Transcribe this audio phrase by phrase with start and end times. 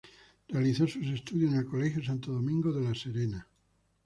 [0.47, 3.47] Realizó sus estudios en el Colegio Santo Domingo de La Serena.